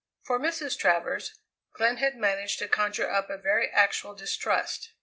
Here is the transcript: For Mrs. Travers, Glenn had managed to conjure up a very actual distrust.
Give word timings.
For 0.23 0.39
Mrs. 0.39 0.79
Travers, 0.79 1.35
Glenn 1.75 1.97
had 1.97 2.15
managed 2.17 2.57
to 2.57 2.67
conjure 2.67 3.07
up 3.11 3.29
a 3.29 3.37
very 3.37 3.69
actual 3.69 4.15
distrust. 4.15 4.93